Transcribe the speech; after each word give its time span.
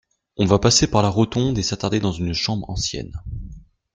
On 0.35 0.45
va 0.47 0.57
passer 0.57 0.87
par 0.89 1.03
la 1.03 1.09
rotonde 1.09 1.59
et 1.59 1.61
s'attarder 1.61 1.99
dans 1.99 2.11
une 2.11 2.33
chambre 2.33 2.67
ancienne. 2.71 3.13